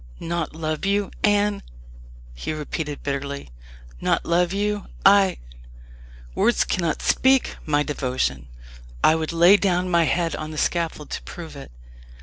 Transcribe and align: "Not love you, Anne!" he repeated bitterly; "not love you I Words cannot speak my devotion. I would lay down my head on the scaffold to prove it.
"Not 0.19 0.55
love 0.55 0.83
you, 0.83 1.11
Anne!" 1.23 1.61
he 2.33 2.53
repeated 2.53 3.03
bitterly; 3.03 3.51
"not 4.01 4.25
love 4.25 4.51
you 4.51 4.87
I 5.05 5.37
Words 6.33 6.63
cannot 6.63 7.03
speak 7.03 7.57
my 7.67 7.83
devotion. 7.83 8.47
I 9.03 9.13
would 9.13 9.31
lay 9.31 9.57
down 9.57 9.91
my 9.91 10.05
head 10.05 10.35
on 10.35 10.49
the 10.49 10.57
scaffold 10.57 11.11
to 11.11 11.21
prove 11.21 11.55
it. 11.55 11.69